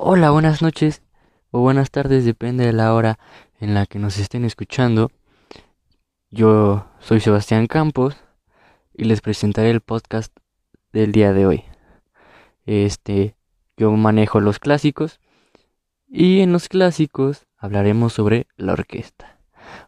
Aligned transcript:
Hola, 0.00 0.30
buenas 0.30 0.62
noches 0.62 1.02
o 1.50 1.58
buenas 1.58 1.90
tardes, 1.90 2.24
depende 2.24 2.64
de 2.64 2.72
la 2.72 2.94
hora 2.94 3.18
en 3.58 3.74
la 3.74 3.84
que 3.84 3.98
nos 3.98 4.16
estén 4.18 4.44
escuchando. 4.44 5.10
Yo 6.30 6.86
soy 7.00 7.18
Sebastián 7.18 7.66
Campos 7.66 8.16
y 8.94 9.06
les 9.06 9.20
presentaré 9.20 9.70
el 9.70 9.80
podcast 9.80 10.32
del 10.92 11.10
día 11.10 11.32
de 11.32 11.46
hoy. 11.46 11.64
Este, 12.64 13.34
yo 13.76 13.90
manejo 13.90 14.38
los 14.38 14.60
clásicos 14.60 15.18
y 16.06 16.42
en 16.42 16.52
los 16.52 16.68
clásicos 16.68 17.48
hablaremos 17.56 18.12
sobre 18.12 18.46
la 18.56 18.74
orquesta. 18.74 19.40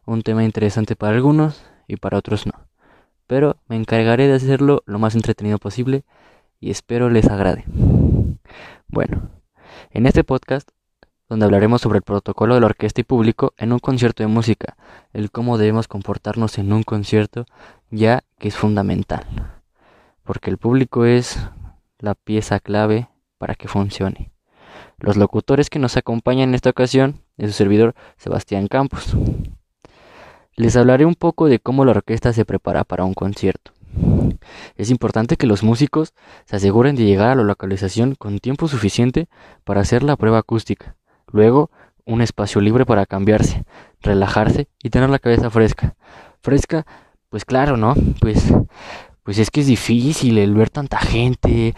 Un 0.07 0.23
tema 0.23 0.43
interesante 0.43 0.97
para 0.97 1.15
algunos 1.15 1.65
y 1.87 1.99
para 1.99 2.19
otros 2.19 2.47
no. 2.47 2.67
Pero 3.29 3.59
me 3.69 3.77
encargaré 3.77 4.27
de 4.27 4.35
hacerlo 4.35 4.83
lo 4.87 4.99
más 4.99 5.15
entretenido 5.15 5.59
posible 5.59 6.03
y 6.59 6.73
espero 6.73 7.11
les 7.11 7.29
agrade. 7.29 7.65
Bueno, 8.89 9.31
en 9.91 10.07
este 10.07 10.25
podcast, 10.25 10.71
donde 11.29 11.45
hablaremos 11.45 11.81
sobre 11.81 11.99
el 11.99 12.03
protocolo 12.03 12.55
de 12.55 12.61
la 12.61 12.67
orquesta 12.67 13.01
y 13.01 13.05
público 13.05 13.55
en 13.57 13.73
un 13.73 13.79
concierto 13.79 14.23
de 14.23 14.27
música, 14.27 14.77
el 15.13 15.31
cómo 15.31 15.59
debemos 15.59 15.87
comportarnos 15.89 16.59
en 16.59 16.73
un 16.73 16.83
concierto, 16.83 17.47
ya 17.91 18.25
que 18.39 18.49
es 18.49 18.57
fundamental, 18.57 19.25
porque 20.25 20.51
el 20.51 20.59
público 20.59 21.05
es 21.05 21.39
la 21.99 22.15
pieza 22.15 22.59
clave 22.59 23.09
para 23.39 23.55
que 23.55 23.69
funcione. 23.69 24.33
Los 24.99 25.17
locutores 25.17 25.71
que 25.71 25.79
nos 25.79 25.97
acompañan 25.97 26.51
en 26.51 26.55
esta 26.55 26.71
ocasión 26.71 27.23
es 27.39 27.53
su 27.53 27.57
servidor 27.57 27.95
Sebastián 28.17 28.67
Campos. 28.67 29.17
Les 30.57 30.77
hablaré 30.77 31.07
un 31.07 31.15
poco 31.15 31.47
de 31.47 31.59
cómo 31.59 31.85
la 31.85 31.93
orquesta 31.93 32.33
se 32.33 32.45
prepara 32.45 32.85
para 32.85 33.05
un 33.05 33.15
concierto. 33.15 33.73
Es 34.77 34.91
importante 34.91 35.37
que 35.37 35.47
los 35.47 35.63
músicos 35.63 36.15
se 36.45 36.57
aseguren 36.57 36.97
de 36.97 37.05
llegar 37.05 37.31
a 37.31 37.35
la 37.35 37.43
localización 37.43 38.15
con 38.15 38.39
tiempo 38.39 38.69
suficiente 38.69 39.29
para 39.65 39.81
hacer 39.81 40.03
la 40.03 40.17
prueba 40.17 40.39
acústica. 40.39 40.97
Luego, 41.33 41.71
un 42.05 42.23
espacio 42.23 42.61
libre 42.61 42.87
para 42.87 43.07
cambiarse, 43.07 43.65
relajarse 44.01 44.69
y 44.83 44.91
tener 44.91 45.11
la 45.11 45.19
cabeza 45.19 45.51
fresca. 45.51 45.95
Fresca, 46.41 46.87
pues 47.29 47.45
claro, 47.45 47.77
¿no? 47.77 47.95
Pues 48.21 48.53
pues 49.23 49.39
es 49.39 49.51
que 49.51 49.61
es 49.61 49.67
difícil 49.67 50.39
el 50.39 50.55
ver 50.55 50.71
tanta 50.71 50.99
gente, 50.99 51.75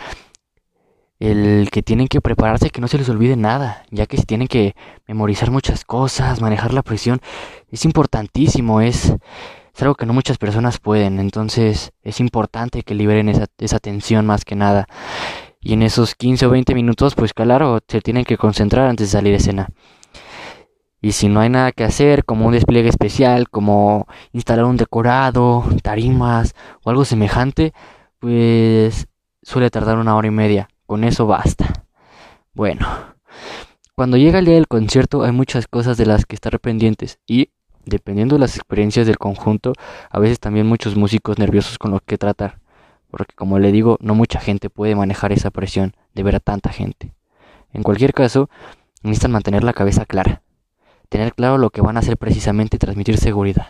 el 1.19 1.69
que 1.70 1.83
tienen 1.83 2.09
que 2.09 2.20
prepararse 2.20 2.70
que 2.70 2.81
no 2.81 2.89
se 2.89 2.98
les 2.98 3.09
olvide 3.09 3.37
nada, 3.37 3.84
ya 3.91 4.06
que 4.06 4.17
se 4.17 4.25
tienen 4.25 4.48
que 4.48 4.75
memorizar 5.06 5.50
muchas 5.50 5.84
cosas, 5.84 6.41
manejar 6.41 6.72
la 6.72 6.83
presión, 6.83 7.20
es 7.70 7.84
importantísimo, 7.84 8.81
es 8.81 9.15
es 9.75 9.83
algo 9.83 9.95
que 9.95 10.06
no 10.06 10.12
muchas 10.12 10.39
personas 10.39 10.78
pueden, 10.78 11.19
entonces 11.19 11.92
es 12.03 12.20
importante 12.20 12.83
que 12.83 12.95
liberen 12.95 13.28
esa, 13.28 13.47
esa 13.59 13.78
tensión 13.78 14.27
más 14.27 14.45
que 14.45 14.56
nada. 14.56 14.87
Y 15.61 15.75
en 15.75 15.83
esos 15.83 16.15
15 16.15 16.47
o 16.47 16.51
20 16.51 16.75
minutos, 16.75 17.15
pues 17.15 17.33
claro, 17.33 17.78
se 17.87 18.00
tienen 18.00 18.25
que 18.25 18.37
concentrar 18.37 18.89
antes 18.89 19.09
de 19.09 19.19
salir 19.19 19.33
de 19.33 19.39
escena. 19.39 19.69
Y 21.00 21.12
si 21.12 21.28
no 21.28 21.41
hay 21.41 21.50
nada 21.50 21.73
que 21.73 21.83
hacer, 21.83 22.25
como 22.25 22.47
un 22.47 22.53
despliegue 22.53 22.89
especial, 22.89 23.50
como 23.50 24.06
instalar 24.33 24.65
un 24.65 24.77
decorado, 24.77 25.65
tarimas 25.83 26.55
o 26.84 26.91
algo 26.91 27.05
semejante, 27.05 27.73
pues 28.20 29.09
suele 29.43 29.69
tardar 29.69 29.98
una 29.98 30.15
hora 30.15 30.28
y 30.28 30.31
media. 30.31 30.69
Con 30.87 31.03
eso 31.03 31.27
basta. 31.27 31.87
Bueno, 32.55 32.87
cuando 33.97 34.17
llega 34.17 34.39
el 34.39 34.45
día 34.45 34.55
del 34.55 34.69
concierto 34.69 35.25
hay 35.25 35.33
muchas 35.33 35.67
cosas 35.67 35.97
de 35.97 36.06
las 36.06 36.25
que 36.25 36.37
estar 36.37 36.61
pendientes 36.61 37.19
y 37.27 37.50
Dependiendo 37.84 38.36
de 38.36 38.41
las 38.41 38.56
experiencias 38.56 39.06
del 39.06 39.19
conjunto, 39.19 39.72
a 40.11 40.19
veces 40.19 40.38
también 40.38 40.66
muchos 40.66 40.97
músicos 40.97 41.38
nerviosos 41.38 41.78
con 41.78 41.91
lo 41.91 42.00
que 42.00 42.19
tratar, 42.19 42.58
porque 43.11 43.34
como 43.34 43.58
le 43.58 43.72
digo, 43.72 43.98
no 44.00 44.14
mucha 44.14 44.41
gente 44.41 44.70
puede 44.70 44.94
manejar 44.94 45.33
esa 45.33 45.50
presión 45.50 45.94
de 46.14 46.22
ver 46.22 46.36
a 46.36 46.41
tanta 46.41 46.70
gente. 46.70 47.12
En 47.72 47.83
cualquier 47.83 48.14
caso, 48.14 48.48
necesitan 49.03 49.33
mantener 49.33 49.64
la 49.64 49.72
cabeza 49.72 50.06
clara, 50.06 50.42
tener 51.08 51.34
claro 51.34 51.58
lo 51.58 51.70
que 51.70 51.80
van 51.80 51.97
a 51.97 52.00
hacer 52.00 52.16
precisamente 52.16 52.77
y 52.77 52.78
transmitir 52.78 53.19
seguridad. 53.19 53.66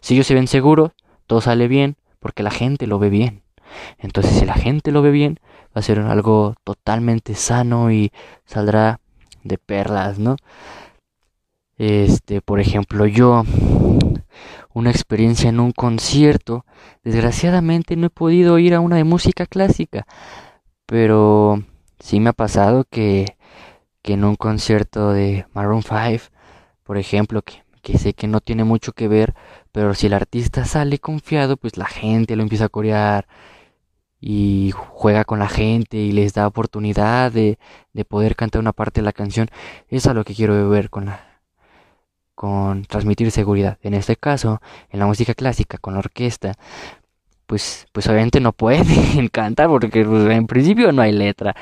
Si 0.00 0.14
ellos 0.14 0.26
se 0.26 0.34
ven 0.34 0.46
seguros, 0.46 0.92
todo 1.26 1.40
sale 1.40 1.68
bien, 1.68 1.96
porque 2.20 2.42
la 2.42 2.50
gente 2.50 2.86
lo 2.86 2.98
ve 2.98 3.10
bien. 3.10 3.42
Entonces, 3.98 4.38
si 4.38 4.46
la 4.46 4.54
gente 4.54 4.92
lo 4.92 5.02
ve 5.02 5.10
bien, 5.10 5.40
va 5.76 5.80
a 5.80 5.82
ser 5.82 5.98
algo 6.00 6.54
totalmente 6.64 7.34
sano 7.34 7.92
y 7.92 8.12
saldrá 8.46 9.00
de 9.44 9.58
perlas, 9.58 10.18
¿no? 10.18 10.36
Este, 11.78 12.40
por 12.42 12.58
ejemplo, 12.58 13.06
yo, 13.06 13.44
una 14.74 14.90
experiencia 14.90 15.48
en 15.48 15.60
un 15.60 15.72
concierto, 15.72 16.64
desgraciadamente 17.04 17.96
no 17.96 18.08
he 18.08 18.10
podido 18.10 18.58
ir 18.58 18.74
a 18.74 18.80
una 18.80 18.96
de 18.96 19.04
música 19.04 19.46
clásica, 19.46 20.06
pero 20.86 21.62
sí 22.00 22.20
me 22.20 22.30
ha 22.30 22.32
pasado 22.32 22.84
que, 22.90 23.36
que 24.02 24.14
en 24.14 24.24
un 24.24 24.36
concierto 24.36 25.12
de 25.12 25.46
Maroon 25.54 25.82
5, 25.82 26.24
por 26.82 26.98
ejemplo, 26.98 27.42
que, 27.42 27.62
que 27.82 27.96
sé 27.98 28.12
que 28.12 28.26
no 28.26 28.40
tiene 28.40 28.64
mucho 28.64 28.92
que 28.92 29.06
ver, 29.08 29.34
pero 29.72 29.94
si 29.94 30.08
el 30.08 30.14
artista 30.14 30.64
sale 30.64 30.98
confiado, 30.98 31.56
pues 31.56 31.76
la 31.76 31.86
gente 31.86 32.34
lo 32.36 32.42
empieza 32.42 32.66
a 32.66 32.68
corear 32.70 33.28
y 34.20 34.72
juega 34.76 35.24
con 35.24 35.38
la 35.38 35.48
gente 35.48 35.96
y 35.98 36.12
les 36.12 36.34
da 36.34 36.48
oportunidad 36.48 37.30
de, 37.30 37.58
de 37.92 38.04
poder 38.04 38.34
cantar 38.36 38.60
una 38.60 38.72
parte 38.72 39.00
de 39.00 39.04
la 39.04 39.12
canción. 39.12 39.48
Eso 39.88 40.10
es 40.10 40.16
lo 40.16 40.24
que 40.24 40.34
quiero 40.34 40.68
ver 40.68 40.90
con 40.90 41.06
la, 41.06 41.27
con 42.38 42.84
transmitir 42.84 43.32
seguridad. 43.32 43.78
En 43.82 43.94
este 43.94 44.14
caso, 44.14 44.60
en 44.90 45.00
la 45.00 45.06
música 45.06 45.34
clásica, 45.34 45.76
con 45.78 45.94
la 45.94 45.98
orquesta, 45.98 46.54
pues, 47.48 47.88
pues 47.90 48.06
obviamente 48.06 48.38
no 48.38 48.52
pueden 48.52 49.26
cantar 49.32 49.66
porque 49.66 50.04
pues, 50.04 50.30
en 50.30 50.46
principio 50.46 50.92
no 50.92 51.02
hay 51.02 51.10
letra. 51.10 51.56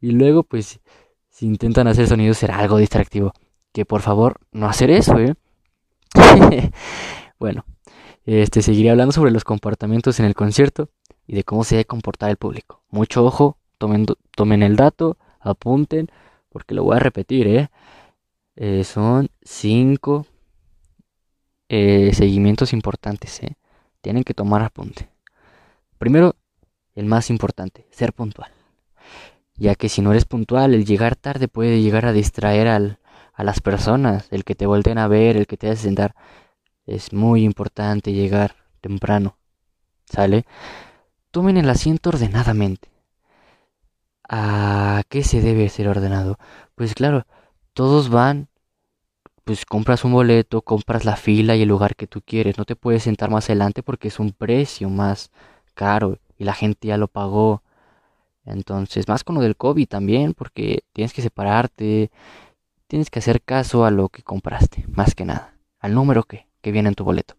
Y 0.00 0.12
luego, 0.12 0.42
pues, 0.42 0.80
si 1.28 1.44
intentan 1.44 1.86
hacer 1.86 2.08
sonidos 2.08 2.38
será 2.38 2.56
algo 2.56 2.78
distractivo. 2.78 3.34
Que 3.74 3.84
por 3.84 4.00
favor, 4.00 4.40
no 4.52 4.66
hacer 4.70 4.90
eso, 4.90 5.18
¿eh? 5.18 5.34
bueno, 7.38 7.66
este 8.24 8.62
seguiré 8.62 8.88
hablando 8.88 9.12
sobre 9.12 9.32
los 9.32 9.44
comportamientos 9.44 10.18
en 10.18 10.24
el 10.24 10.34
concierto 10.34 10.88
y 11.26 11.34
de 11.34 11.44
cómo 11.44 11.62
se 11.62 11.74
debe 11.74 11.84
comportar 11.84 12.30
el 12.30 12.38
público. 12.38 12.80
Mucho 12.88 13.22
ojo, 13.22 13.58
tomen, 13.76 14.06
tomen 14.34 14.62
el 14.62 14.76
dato, 14.76 15.18
apunten, 15.40 16.08
porque 16.48 16.74
lo 16.74 16.84
voy 16.84 16.96
a 16.96 17.00
repetir, 17.00 17.48
¿eh? 17.48 17.68
Eh, 18.56 18.84
son 18.84 19.30
cinco 19.42 20.26
eh, 21.68 22.12
seguimientos 22.14 22.72
importantes. 22.72 23.42
¿eh? 23.42 23.56
Tienen 24.00 24.24
que 24.24 24.34
tomar 24.34 24.62
apunte. 24.62 25.08
Primero, 25.98 26.36
el 26.94 27.06
más 27.06 27.30
importante, 27.30 27.86
ser 27.90 28.12
puntual. 28.12 28.50
Ya 29.56 29.74
que 29.74 29.88
si 29.88 30.02
no 30.02 30.10
eres 30.10 30.24
puntual, 30.24 30.74
el 30.74 30.84
llegar 30.84 31.16
tarde 31.16 31.48
puede 31.48 31.80
llegar 31.80 32.06
a 32.06 32.12
distraer 32.12 32.68
al, 32.68 32.98
a 33.32 33.44
las 33.44 33.60
personas, 33.60 34.28
el 34.30 34.44
que 34.44 34.54
te 34.54 34.66
volteen 34.66 34.98
a 34.98 35.08
ver, 35.08 35.36
el 35.36 35.46
que 35.46 35.56
te 35.56 35.70
hace 35.70 35.84
sentar. 35.84 36.14
Es 36.86 37.12
muy 37.12 37.44
importante 37.44 38.12
llegar 38.12 38.56
temprano. 38.80 39.38
¿Sale? 40.06 40.44
Tomen 41.30 41.56
el 41.56 41.70
asiento 41.70 42.10
ordenadamente. 42.10 42.90
¿A 44.28 45.02
qué 45.08 45.22
se 45.24 45.40
debe 45.40 45.68
ser 45.68 45.88
ordenado? 45.88 46.38
Pues 46.74 46.94
claro, 46.94 47.26
todos 47.74 48.08
van, 48.08 48.48
pues 49.44 49.64
compras 49.66 50.04
un 50.04 50.12
boleto, 50.12 50.62
compras 50.62 51.04
la 51.04 51.16
fila 51.16 51.56
y 51.56 51.62
el 51.62 51.68
lugar 51.68 51.96
que 51.96 52.06
tú 52.06 52.22
quieres. 52.24 52.58
No 52.58 52.64
te 52.64 52.76
puedes 52.76 53.02
sentar 53.04 53.30
más 53.30 53.46
adelante 53.46 53.82
porque 53.82 54.08
es 54.08 54.18
un 54.18 54.32
precio 54.32 54.88
más 54.88 55.30
caro 55.74 56.18
y 56.38 56.44
la 56.44 56.54
gente 56.54 56.88
ya 56.88 56.96
lo 56.96 57.08
pagó. 57.08 57.62
Entonces, 58.44 59.08
más 59.08 59.24
con 59.24 59.36
lo 59.36 59.40
del 59.40 59.56
COVID 59.56 59.88
también, 59.88 60.34
porque 60.34 60.84
tienes 60.92 61.12
que 61.12 61.22
separarte, 61.22 62.10
tienes 62.88 63.10
que 63.10 63.20
hacer 63.20 63.42
caso 63.42 63.84
a 63.84 63.90
lo 63.90 64.08
que 64.08 64.22
compraste, 64.22 64.84
más 64.88 65.14
que 65.14 65.24
nada, 65.24 65.54
al 65.78 65.94
número 65.94 66.24
que, 66.24 66.48
que 66.60 66.72
viene 66.72 66.88
en 66.88 66.94
tu 66.94 67.04
boleto. 67.04 67.36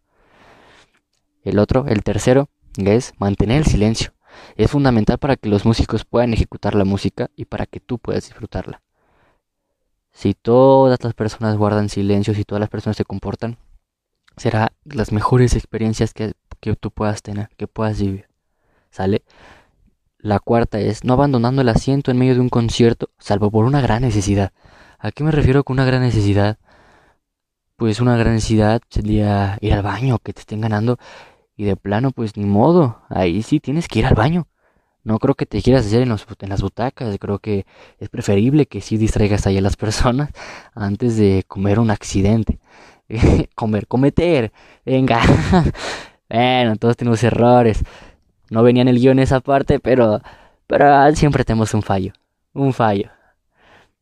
El 1.44 1.60
otro, 1.60 1.86
el 1.88 2.04
tercero, 2.04 2.50
es 2.78 3.14
mantener 3.18 3.58
el 3.60 3.66
silencio. 3.66 4.14
Es 4.56 4.72
fundamental 4.72 5.18
para 5.20 5.36
que 5.36 5.50
los 5.50 5.66
músicos 5.66 6.06
puedan 6.06 6.34
ejecutar 6.34 6.74
la 6.74 6.86
música 6.86 7.30
y 7.36 7.46
para 7.46 7.66
que 7.66 7.80
tú 7.80 8.00
puedas 8.00 8.26
disfrutarla. 8.26 8.82
Si 10.14 10.36
todas 10.36 11.04
las 11.04 11.14
personas 11.14 11.58
guardan 11.58 11.90
silencio, 11.90 12.34
si 12.34 12.46
todas 12.46 12.60
las 12.60 12.70
personas 12.70 12.96
se 12.98 13.04
comportan, 13.04 13.58
será 14.38 14.72
las 14.86 15.12
mejores 15.12 15.56
experiencias 15.56 16.14
que, 16.14 16.34
que 16.60 16.76
tú 16.76 16.92
puedas 16.92 17.22
tener, 17.22 17.50
que 17.58 17.68
puedas 17.68 18.00
vivir. 18.00 18.28
¿Sale? 18.92 19.24
La 20.20 20.40
cuarta 20.40 20.80
es 20.80 21.04
no 21.04 21.14
abandonando 21.14 21.62
el 21.62 21.70
asiento 21.70 22.12
en 22.12 22.18
medio 22.18 22.36
de 22.36 22.40
un 22.40 22.50
concierto, 22.50 23.10
salvo 23.18 23.52
por 23.52 23.66
una 23.66 23.82
gran 23.82 24.04
necesidad. 24.04 24.54
¿A 25.00 25.12
qué 25.12 25.24
me 25.24 25.32
refiero 25.32 25.64
con 25.64 25.76
una 25.76 25.86
gran 25.86 26.02
necesidad? 26.02 26.60
Pues 27.76 28.00
una 28.00 28.16
gran 28.16 28.36
necesidad 28.36 28.82
sería 28.90 29.58
ir 29.62 29.74
al 29.74 29.82
baño, 29.82 30.20
que 30.20 30.32
te 30.32 30.42
estén 30.42 30.62
ganando, 30.62 30.98
y 31.58 31.66
de 31.66 31.76
plano, 31.76 32.12
pues 32.12 32.38
ni 32.38 32.46
modo, 32.46 33.02
ahí 33.10 33.44
sí 33.44 33.60
tienes 33.60 33.88
que 33.88 34.00
ir 34.00 34.06
al 34.06 34.16
baño. 34.16 34.48
No 35.04 35.20
creo 35.20 35.36
que 35.36 35.46
te 35.46 35.62
quieras 35.62 35.86
hacer 35.86 36.02
en, 36.02 36.10
las 36.10 36.62
butacas, 36.62 37.18
creo 37.20 37.40
que 37.40 37.66
es 38.00 38.10
preferible 38.10 38.66
que 38.68 38.80
sí 38.80 38.98
distraigas 38.98 39.46
ahí 39.46 39.58
a 39.58 39.62
las 39.62 39.76
personas 39.84 40.30
antes 40.74 41.18
de 41.18 41.44
comer 41.48 41.80
un 41.80 41.92
accidente. 41.92 42.60
comer, 43.56 43.88
cometer, 43.88 44.52
venga. 44.86 45.20
bueno, 46.30 46.78
todos 46.78 46.96
tenemos 46.96 47.24
errores. 47.24 47.84
No 48.50 48.64
venía 48.64 48.82
en 48.82 48.88
el 48.88 49.00
guion 49.00 49.20
esa 49.20 49.40
parte, 49.42 49.80
pero, 49.80 50.22
pero 50.68 51.14
siempre 51.16 51.44
tenemos 51.44 51.74
un 51.74 51.82
fallo, 51.82 52.14
un 52.54 52.74
fallo. 52.74 53.10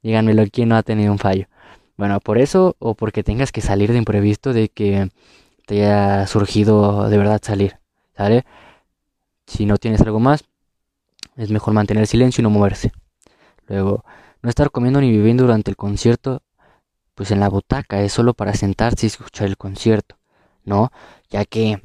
Díganmelo, 0.04 0.44
¿quién 0.52 0.70
no 0.70 0.76
ha 0.76 0.84
tenido 0.84 1.12
un 1.12 1.20
fallo? 1.20 1.48
Bueno, 1.98 2.20
por 2.20 2.38
eso 2.38 2.76
o 2.80 2.96
porque 2.96 3.24
tengas 3.24 3.52
que 3.52 3.62
salir 3.62 3.92
de 3.92 3.98
imprevisto 3.98 4.54
de 4.54 4.70
que 4.70 5.10
te 5.68 5.84
haya 5.84 6.28
surgido 6.28 7.10
de 7.10 7.18
verdad 7.18 7.40
salir, 7.44 7.78
¿sale? 8.18 8.44
Si 9.46 9.66
no 9.66 9.78
tienes 9.78 10.02
algo 10.02 10.20
más, 10.20 10.44
es 11.42 11.52
mejor 11.52 11.74
mantener 11.74 12.08
silencio 12.08 12.42
y 12.42 12.44
no 12.44 12.50
moverse. 12.50 12.92
Luego, 13.68 14.04
no 14.42 14.50
estar 14.50 14.72
comiendo 14.72 15.02
ni 15.02 15.12
viviendo 15.12 15.44
durante 15.44 15.72
el 15.72 15.78
concierto, 15.78 16.42
pues 17.16 17.32
en 17.32 17.40
la 17.40 17.50
butaca, 17.50 18.02
es 18.02 18.14
solo 18.14 18.34
para 18.34 18.54
sentarse 18.54 19.06
y 19.06 19.08
escuchar 19.08 19.48
el 19.48 19.58
concierto, 19.58 20.18
¿no? 20.64 20.92
Ya 21.30 21.46
que, 21.46 21.82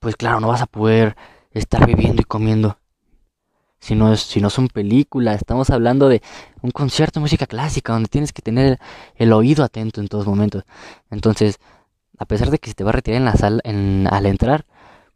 pues 0.00 0.16
claro, 0.16 0.40
no 0.40 0.48
vas 0.48 0.62
a 0.62 0.66
poder 0.66 1.16
estar 1.52 1.86
viviendo 1.86 2.22
y 2.22 2.24
comiendo 2.24 2.78
si 3.80 3.94
no, 3.94 4.16
si 4.16 4.40
no 4.40 4.50
son 4.50 4.68
películas, 4.68 5.36
estamos 5.36 5.70
hablando 5.70 6.08
de 6.08 6.22
un 6.62 6.70
concierto 6.70 7.20
de 7.20 7.22
música 7.22 7.46
clásica 7.46 7.92
donde 7.92 8.08
tienes 8.08 8.32
que 8.32 8.42
tener 8.42 8.78
el 9.14 9.32
oído 9.32 9.64
atento 9.64 10.00
en 10.00 10.08
todos 10.08 10.26
momentos. 10.26 10.64
Entonces, 11.10 11.58
a 12.18 12.26
pesar 12.26 12.50
de 12.50 12.58
que 12.58 12.70
se 12.70 12.74
te 12.74 12.84
va 12.84 12.90
a 12.90 12.94
retirar 12.94 13.18
en 13.18 13.24
la 13.24 13.36
sala 13.36 13.60
en, 13.64 14.08
al 14.10 14.26
entrar, 14.26 14.66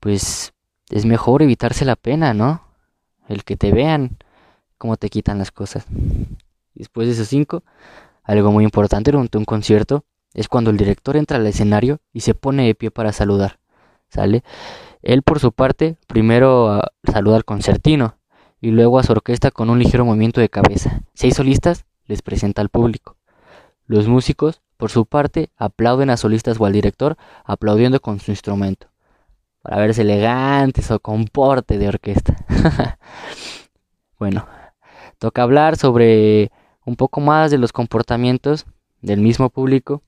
pues 0.01 0.53
es 0.91 1.05
mejor 1.07 1.43
evitarse 1.43 1.85
la 1.85 1.97
pena, 1.97 2.35
¿no? 2.35 2.63
El 3.29 3.45
que 3.45 3.57
te 3.57 3.73
vean 3.73 4.19
cómo 4.79 4.97
te 4.97 5.09
quitan 5.09 5.39
las 5.39 5.51
cosas. 5.51 5.87
Después 6.75 7.07
de 7.07 7.15
esos 7.15 7.29
cinco, 7.29 7.63
algo 8.25 8.53
muy 8.53 8.65
importante 8.65 9.11
durante 9.11 9.39
un 9.39 9.45
concierto 9.45 10.05
es 10.35 10.49
cuando 10.49 10.71
el 10.71 10.77
director 10.77 11.17
entra 11.17 11.37
al 11.37 11.47
escenario 11.47 12.01
y 12.13 12.21
se 12.21 12.35
pone 12.35 12.67
de 12.67 12.75
pie 12.75 12.91
para 12.91 13.13
saludar. 13.13 13.59
¿Sale? 14.09 14.43
Él 15.03 15.23
por 15.23 15.41
su 15.41 15.53
parte 15.53 15.97
primero 16.07 16.71
ah, 16.71 16.93
saluda 17.11 17.37
al 17.37 17.45
concertino 17.45 18.17
y 18.61 18.71
luego 18.71 18.99
a 18.99 19.03
su 19.03 19.13
orquesta 19.13 19.51
con 19.51 19.71
un 19.71 19.79
ligero 19.79 20.05
movimiento 20.05 20.41
de 20.41 20.49
cabeza. 20.49 21.03
Seis 21.15 21.35
solistas 21.35 21.85
les 22.07 22.23
presenta 22.23 22.63
al 22.63 22.69
público. 22.69 23.17
Los 23.87 24.07
músicos, 24.07 24.63
por 24.77 24.91
su 24.91 25.07
parte, 25.07 25.51
aplauden 25.57 26.11
a 26.11 26.17
solistas 26.17 26.61
o 26.61 26.67
al 26.67 26.73
director 26.73 27.17
aplaudiendo 27.45 28.01
con 28.01 28.21
su 28.21 28.31
instrumento, 28.31 28.89
para 29.63 29.79
verse 29.79 30.03
elegantes 30.03 30.91
o 30.91 31.01
con 31.01 31.25
porte 31.25 31.79
de 31.79 31.89
orquesta. 31.89 32.37
bueno, 34.19 34.47
toca 35.19 35.43
hablar 35.43 35.77
sobre 35.77 36.51
un 36.85 36.97
poco 36.97 37.21
más 37.21 37.51
de 37.51 37.59
los 37.59 37.73
comportamientos 37.73 38.67
del 39.01 39.21
mismo 39.21 39.51
público 39.51 40.03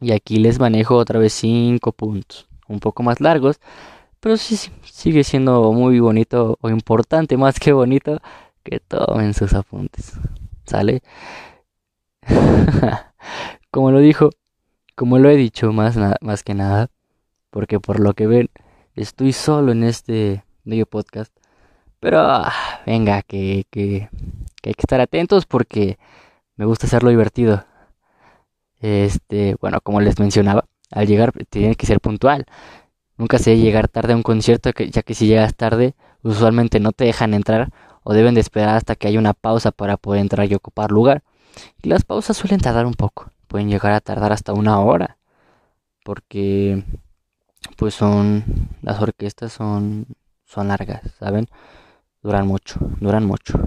y 0.00 0.12
aquí 0.12 0.38
les 0.38 0.58
manejo 0.58 0.96
otra 0.96 1.18
vez 1.18 1.32
cinco 1.32 1.92
puntos, 1.92 2.48
un 2.68 2.80
poco 2.80 3.02
más 3.02 3.20
largos, 3.20 3.60
pero 4.20 4.36
sí, 4.36 4.56
sigue 4.82 5.24
siendo 5.24 5.72
muy 5.72 6.00
bonito 6.00 6.58
o 6.60 6.70
importante 6.70 7.36
más 7.36 7.58
que 7.60 7.72
bonito 7.72 8.20
que 8.64 8.80
tomen 8.80 9.34
sus 9.34 9.54
apuntes. 9.54 10.12
¿Sale? 10.66 11.02
como 13.70 13.90
lo 13.90 14.00
dijo, 14.00 14.30
como 14.94 15.18
lo 15.18 15.30
he 15.30 15.36
dicho 15.36 15.72
más, 15.72 15.96
más 16.20 16.42
que 16.42 16.54
nada, 16.54 16.90
porque 17.50 17.80
por 17.80 18.00
lo 18.00 18.14
que 18.14 18.26
ven, 18.26 18.50
estoy 18.94 19.32
solo 19.32 19.72
en 19.72 19.84
este 19.84 20.44
medio 20.64 20.86
podcast. 20.86 21.32
Pero 22.00 22.20
ah, 22.20 22.52
venga, 22.86 23.22
que, 23.22 23.64
que, 23.70 24.08
hay 24.64 24.74
que 24.74 24.82
estar 24.82 25.00
atentos 25.00 25.46
porque 25.46 25.98
me 26.56 26.64
gusta 26.64 26.86
hacerlo 26.86 27.10
divertido. 27.10 27.64
Este, 28.80 29.56
bueno, 29.60 29.80
como 29.80 30.00
les 30.00 30.18
mencionaba, 30.18 30.64
al 30.90 31.06
llegar 31.06 31.32
tiene 31.50 31.74
que 31.74 31.86
ser 31.86 32.00
puntual. 32.00 32.46
Nunca 33.16 33.38
se 33.38 33.56
llegar 33.58 33.88
tarde 33.88 34.12
a 34.12 34.16
un 34.16 34.22
concierto, 34.22 34.70
ya 34.70 35.02
que 35.02 35.14
si 35.14 35.26
llegas 35.26 35.54
tarde, 35.56 35.94
usualmente 36.22 36.78
no 36.80 36.92
te 36.92 37.04
dejan 37.04 37.34
entrar 37.34 37.72
o 38.04 38.14
deben 38.14 38.34
de 38.34 38.40
esperar 38.40 38.76
hasta 38.76 38.94
que 38.94 39.08
haya 39.08 39.18
una 39.18 39.34
pausa 39.34 39.72
para 39.72 39.96
poder 39.96 40.20
entrar 40.20 40.50
y 40.50 40.54
ocupar 40.54 40.92
lugar. 40.92 41.22
Y 41.82 41.88
las 41.88 42.04
pausas 42.04 42.36
suelen 42.36 42.60
tardar 42.60 42.86
un 42.86 42.94
poco, 42.94 43.32
pueden 43.48 43.68
llegar 43.68 43.92
a 43.92 44.00
tardar 44.00 44.32
hasta 44.32 44.52
una 44.52 44.78
hora, 44.80 45.18
porque 46.04 46.84
pues 47.78 47.94
son 47.94 48.44
las 48.82 49.00
orquestas 49.00 49.52
son 49.52 50.06
son 50.44 50.68
largas, 50.68 51.00
¿saben? 51.20 51.46
Duran 52.22 52.46
mucho, 52.46 52.80
duran 53.00 53.24
mucho. 53.24 53.60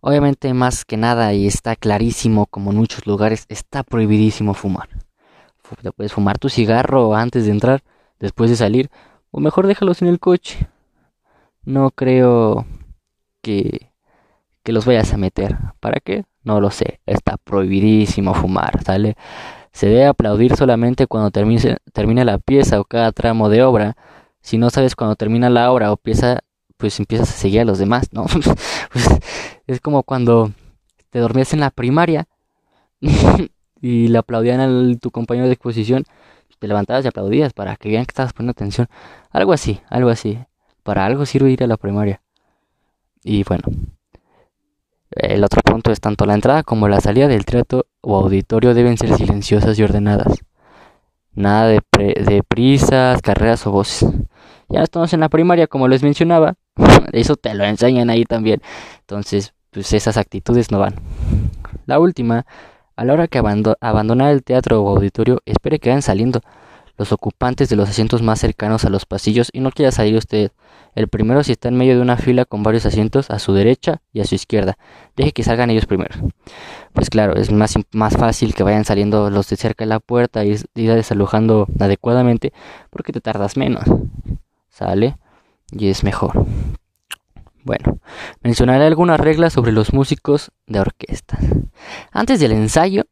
Obviamente 0.00 0.54
más 0.54 0.86
que 0.86 0.96
nada 0.96 1.34
y 1.34 1.46
está 1.46 1.76
clarísimo 1.76 2.46
como 2.46 2.70
en 2.70 2.78
muchos 2.78 3.06
lugares 3.06 3.44
está 3.48 3.82
prohibidísimo 3.82 4.54
fumar. 4.54 4.88
Puedes 5.94 6.12
fumar 6.12 6.38
tu 6.38 6.48
cigarro 6.48 7.14
antes 7.14 7.44
de 7.44 7.50
entrar 7.50 7.82
después 8.18 8.48
de 8.50 8.56
salir, 8.56 8.90
o 9.30 9.40
mejor 9.40 9.66
déjalos 9.66 10.00
en 10.00 10.08
el 10.08 10.18
coche. 10.18 10.68
No 11.64 11.90
creo 11.90 12.66
que, 13.42 13.92
que 14.62 14.72
los 14.72 14.86
vayas 14.86 15.12
a 15.12 15.16
meter. 15.18 15.56
¿Para 15.80 16.00
qué? 16.00 16.24
No 16.44 16.60
lo 16.60 16.70
sé. 16.70 17.00
Está 17.06 17.36
prohibidísimo 17.36 18.34
fumar, 18.34 18.82
¿sale? 18.84 19.16
Se 19.72 19.86
debe 19.86 20.06
aplaudir 20.06 20.56
solamente 20.56 21.06
cuando 21.06 21.30
termine, 21.30 22.24
la 22.24 22.38
pieza 22.38 22.80
o 22.80 22.84
cada 22.84 23.12
tramo 23.12 23.48
de 23.48 23.62
obra. 23.62 23.96
Si 24.40 24.58
no 24.58 24.70
sabes 24.70 24.96
cuando 24.96 25.16
termina 25.16 25.50
la 25.50 25.72
obra 25.72 25.92
o 25.92 25.96
pieza, 25.96 26.40
pues 26.76 26.98
empiezas 26.98 27.30
a 27.30 27.32
seguir 27.32 27.60
a 27.60 27.64
los 27.64 27.78
demás, 27.78 28.08
¿no? 28.12 28.26
Pues, 28.92 29.08
es 29.66 29.80
como 29.80 30.02
cuando 30.02 30.52
te 31.10 31.18
dormías 31.18 31.54
en 31.54 31.60
la 31.60 31.70
primaria 31.70 32.28
y 33.80 34.08
le 34.08 34.18
aplaudían 34.18 34.60
a 34.60 34.98
tu 34.98 35.10
compañero 35.10 35.46
de 35.46 35.54
exposición 35.54 36.04
te 36.62 36.68
levantabas 36.68 37.04
y 37.04 37.08
aplaudías 37.08 37.52
para 37.52 37.74
que 37.74 37.88
vean 37.88 38.04
que 38.04 38.12
estabas 38.12 38.32
poniendo 38.32 38.52
atención. 38.52 38.86
Algo 39.30 39.52
así, 39.52 39.80
algo 39.90 40.10
así. 40.10 40.38
Para 40.84 41.04
algo 41.04 41.26
sirve 41.26 41.50
ir 41.50 41.64
a 41.64 41.66
la 41.66 41.76
primaria. 41.76 42.22
Y 43.24 43.42
bueno, 43.42 43.64
el 45.14 45.44
otro 45.44 45.62
punto 45.62 45.92
es 45.92 46.00
tanto 46.00 46.26
la 46.26 46.34
entrada 46.34 46.62
como 46.62 46.88
la 46.88 47.00
salida 47.00 47.28
del 47.28 47.44
teatro 47.44 47.86
o 48.00 48.16
auditorio 48.16 48.74
deben 48.74 48.96
ser 48.98 49.14
silenciosas 49.16 49.78
y 49.78 49.82
ordenadas. 49.82 50.40
Nada 51.34 51.66
de, 51.68 51.80
de 51.98 52.42
prisas, 52.46 53.22
carreras 53.22 53.66
o 53.66 53.72
voces. 53.72 54.08
Ya 54.68 54.80
estamos 54.80 55.12
en 55.12 55.20
la 55.20 55.28
primaria, 55.28 55.66
como 55.66 55.88
les 55.88 56.02
mencionaba. 56.02 56.54
Eso 57.12 57.36
te 57.36 57.54
lo 57.54 57.64
enseñan 57.64 58.10
ahí 58.10 58.24
también. 58.24 58.60
Entonces, 59.00 59.54
pues 59.70 59.92
esas 59.92 60.16
actitudes 60.16 60.70
no 60.70 60.78
van. 60.78 60.94
La 61.86 61.98
última 61.98 62.44
a 62.96 63.04
la 63.04 63.14
hora 63.14 63.26
que 63.26 63.38
abandonar 63.38 64.32
el 64.32 64.42
teatro 64.42 64.82
o 64.82 64.96
auditorio, 64.96 65.40
espere 65.46 65.78
que 65.78 65.88
vayan 65.88 66.02
saliendo 66.02 66.40
los 66.98 67.10
ocupantes 67.12 67.68
de 67.68 67.76
los 67.76 67.88
asientos 67.88 68.22
más 68.22 68.38
cercanos 68.38 68.84
a 68.84 68.90
los 68.90 69.06
pasillos 69.06 69.48
y 69.52 69.60
no 69.60 69.70
quiera 69.70 69.90
salir 69.92 70.16
usted. 70.16 70.52
El 70.94 71.08
primero 71.08 71.42
si 71.42 71.52
está 71.52 71.68
en 71.68 71.76
medio 71.76 71.96
de 71.96 72.02
una 72.02 72.16
fila 72.16 72.44
con 72.44 72.62
varios 72.62 72.84
asientos 72.84 73.30
a 73.30 73.38
su 73.38 73.54
derecha 73.54 74.02
y 74.12 74.20
a 74.20 74.24
su 74.24 74.34
izquierda. 74.34 74.76
Deje 75.16 75.32
que 75.32 75.42
salgan 75.42 75.70
ellos 75.70 75.86
primero. 75.86 76.14
Pues 76.92 77.08
claro, 77.08 77.36
es 77.36 77.50
más, 77.50 77.74
más 77.92 78.16
fácil 78.16 78.54
que 78.54 78.62
vayan 78.62 78.84
saliendo 78.84 79.30
los 79.30 79.48
de 79.48 79.56
cerca 79.56 79.84
de 79.84 79.88
la 79.88 80.00
puerta 80.00 80.44
y 80.44 80.50
ir 80.74 80.94
desalojando 80.94 81.66
adecuadamente 81.80 82.52
porque 82.90 83.12
te 83.12 83.20
tardas 83.20 83.56
menos. 83.56 83.84
¿Sale? 84.68 85.16
Y 85.70 85.88
es 85.88 86.04
mejor. 86.04 86.46
Bueno, 87.64 87.98
mencionaré 88.42 88.84
algunas 88.84 89.20
reglas 89.20 89.52
sobre 89.52 89.72
los 89.72 89.92
músicos 89.92 90.50
de 90.66 90.80
orquesta. 90.80 91.38
Antes 92.10 92.40
del 92.40 92.52
ensayo, 92.52 93.04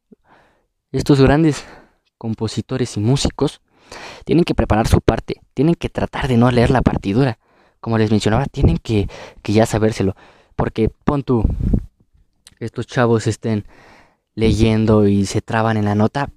estos 0.92 1.20
grandes 1.20 1.64
compositores 2.18 2.96
y 2.96 3.00
músicos 3.00 3.60
tienen 4.24 4.44
que 4.44 4.54
preparar 4.54 4.88
su 4.88 5.00
parte, 5.00 5.40
tienen 5.54 5.74
que 5.74 5.88
tratar 5.88 6.28
de 6.28 6.36
no 6.36 6.50
leer 6.50 6.70
la 6.70 6.82
partitura. 6.82 7.38
Como 7.80 7.98
les 7.98 8.10
mencionaba, 8.10 8.46
tienen 8.46 8.78
que, 8.78 9.08
que 9.42 9.52
ya 9.52 9.66
sabérselo. 9.66 10.14
Porque 10.56 10.90
pon 11.04 11.22
tú, 11.22 11.44
estos 12.58 12.86
chavos 12.86 13.26
estén 13.26 13.64
leyendo 14.34 15.08
y 15.08 15.26
se 15.26 15.40
traban 15.40 15.76
en 15.76 15.86
la 15.86 15.94
nota, 15.94 16.30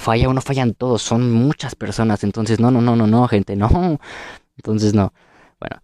falla 0.00 0.28
uno, 0.28 0.40
fallan 0.40 0.74
todos, 0.74 1.02
son 1.02 1.30
muchas 1.32 1.74
personas. 1.74 2.24
Entonces, 2.24 2.60
no, 2.60 2.70
no, 2.70 2.80
no, 2.80 2.96
no, 2.96 3.06
no, 3.06 3.28
gente, 3.28 3.56
no. 3.56 3.98
Entonces, 4.56 4.94
no. 4.94 5.12
Bueno, 5.60 5.82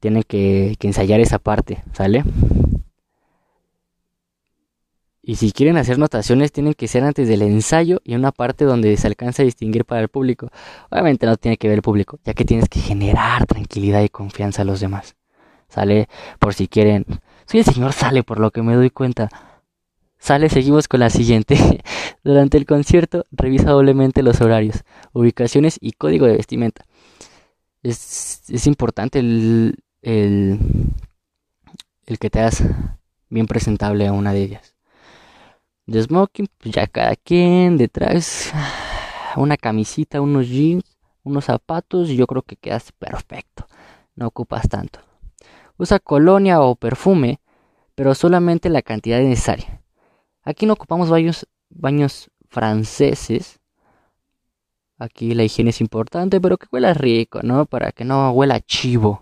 tienen 0.00 0.22
que, 0.22 0.76
ensayar 0.80 1.20
esa 1.20 1.38
parte, 1.38 1.82
¿sale? 1.92 2.24
Y 5.30 5.36
si 5.36 5.52
quieren 5.52 5.76
hacer 5.76 5.96
notaciones, 5.96 6.50
tienen 6.50 6.74
que 6.74 6.88
ser 6.88 7.04
antes 7.04 7.28
del 7.28 7.42
ensayo 7.42 8.00
y 8.02 8.16
una 8.16 8.32
parte 8.32 8.64
donde 8.64 8.96
se 8.96 9.06
alcanza 9.06 9.42
a 9.42 9.44
distinguir 9.44 9.84
para 9.84 10.00
el 10.00 10.08
público. 10.08 10.50
Obviamente 10.90 11.24
no 11.24 11.36
tiene 11.36 11.56
que 11.56 11.68
ver 11.68 11.76
el 11.76 11.82
público, 11.82 12.18
ya 12.24 12.34
que 12.34 12.44
tienes 12.44 12.68
que 12.68 12.80
generar 12.80 13.46
tranquilidad 13.46 14.02
y 14.02 14.08
confianza 14.08 14.62
a 14.62 14.64
los 14.64 14.80
demás. 14.80 15.14
Sale 15.68 16.08
por 16.40 16.52
si 16.54 16.66
quieren. 16.66 17.06
Soy 17.46 17.60
el 17.60 17.64
señor 17.64 17.92
Sale, 17.92 18.24
por 18.24 18.40
lo 18.40 18.50
que 18.50 18.62
me 18.62 18.74
doy 18.74 18.90
cuenta. 18.90 19.28
Sale, 20.18 20.48
seguimos 20.48 20.88
con 20.88 20.98
la 20.98 21.10
siguiente. 21.10 21.80
Durante 22.24 22.58
el 22.58 22.66
concierto, 22.66 23.24
revisa 23.30 23.70
doblemente 23.70 24.24
los 24.24 24.40
horarios, 24.40 24.82
ubicaciones 25.12 25.78
y 25.80 25.92
código 25.92 26.26
de 26.26 26.38
vestimenta. 26.38 26.86
Es, 27.84 28.66
importante 28.66 29.20
el 29.20 29.76
que 32.18 32.30
te 32.30 32.40
hagas 32.40 32.64
bien 33.28 33.46
presentable 33.46 34.08
a 34.08 34.12
una 34.12 34.32
de 34.32 34.42
ellas. 34.42 34.74
De 35.90 36.00
smoking, 36.00 36.46
pues 36.58 36.72
ya 36.72 36.86
cada 36.86 37.16
quien 37.16 37.76
detrás 37.76 38.52
una 39.36 39.56
camisita, 39.56 40.20
unos 40.20 40.46
jeans, 40.48 40.84
unos 41.24 41.46
zapatos 41.46 42.10
yo 42.10 42.28
creo 42.28 42.42
que 42.42 42.54
quedas 42.54 42.92
perfecto. 42.92 43.66
No 44.14 44.28
ocupas 44.28 44.68
tanto. 44.68 45.00
Usa 45.78 45.98
colonia 45.98 46.60
o 46.60 46.76
perfume, 46.76 47.40
pero 47.96 48.14
solamente 48.14 48.68
la 48.68 48.82
cantidad 48.82 49.18
necesaria. 49.18 49.82
Aquí 50.44 50.64
no 50.64 50.74
ocupamos 50.74 51.10
baños, 51.10 51.48
baños 51.70 52.30
franceses. 52.50 53.58
Aquí 54.96 55.34
la 55.34 55.42
higiene 55.42 55.70
es 55.70 55.80
importante, 55.80 56.40
pero 56.40 56.56
que 56.56 56.68
huela 56.70 56.94
rico, 56.94 57.40
¿no? 57.42 57.66
Para 57.66 57.90
que 57.90 58.04
no 58.04 58.30
huela 58.30 58.60
chivo. 58.60 59.18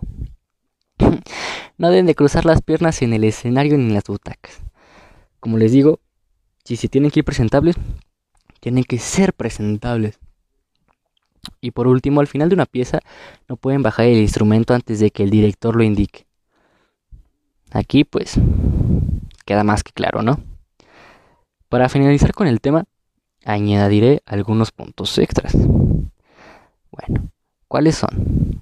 no 1.79 1.89
deben 1.89 2.05
de 2.05 2.13
cruzar 2.13 2.45
las 2.45 2.61
piernas 2.61 3.01
en 3.01 3.13
el 3.13 3.23
escenario 3.23 3.75
ni 3.75 3.85
en 3.85 3.95
las 3.95 4.03
butacas. 4.03 4.61
Como 5.39 5.57
les 5.57 5.71
digo, 5.71 5.99
si 6.69 6.75
se 6.75 6.87
tienen 6.87 7.09
que 7.09 7.21
ir 7.21 7.25
presentables, 7.25 7.75
tienen 8.59 8.83
que 8.83 8.99
ser 8.99 9.33
presentables. 9.33 10.19
Y 11.61 11.71
por 11.71 11.87
último, 11.87 12.21
al 12.21 12.27
final 12.27 12.47
de 12.47 12.53
una 12.53 12.67
pieza, 12.67 12.99
no 13.47 13.55
pueden 13.55 13.81
bajar 13.81 14.05
el 14.05 14.19
instrumento 14.19 14.75
antes 14.75 14.99
de 14.99 15.09
que 15.09 15.23
el 15.23 15.31
director 15.31 15.75
lo 15.75 15.81
indique. 15.81 16.27
Aquí 17.71 18.03
pues 18.03 18.35
queda 19.47 19.63
más 19.63 19.83
que 19.83 19.93
claro, 19.93 20.21
¿no? 20.21 20.41
Para 21.69 21.89
finalizar 21.89 22.33
con 22.33 22.45
el 22.45 22.61
tema, 22.61 22.83
añadiré 23.45 24.21
algunos 24.27 24.71
puntos 24.71 25.17
extras. 25.17 25.55
Bueno, 25.55 27.31
¿cuáles 27.67 27.95
son? 27.95 28.61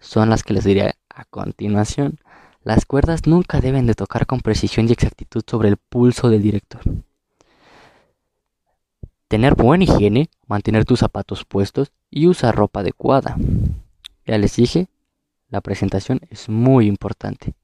Son 0.00 0.28
las 0.28 0.42
que 0.42 0.52
les 0.52 0.64
diré 0.64 0.96
a 1.08 1.24
continuación. 1.24 2.20
Las 2.66 2.84
cuerdas 2.84 3.28
nunca 3.28 3.60
deben 3.60 3.86
de 3.86 3.94
tocar 3.94 4.26
con 4.26 4.40
precisión 4.40 4.88
y 4.88 4.92
exactitud 4.92 5.44
sobre 5.48 5.68
el 5.68 5.76
pulso 5.76 6.30
del 6.30 6.42
director. 6.42 6.80
Tener 9.28 9.54
buena 9.54 9.84
higiene, 9.84 10.30
mantener 10.48 10.84
tus 10.84 10.98
zapatos 10.98 11.44
puestos 11.44 11.92
y 12.10 12.26
usar 12.26 12.56
ropa 12.56 12.80
adecuada. 12.80 13.36
Ya 14.26 14.36
les 14.38 14.56
dije, 14.56 14.88
la 15.48 15.60
presentación 15.60 16.18
es 16.28 16.48
muy 16.48 16.88
importante. 16.88 17.54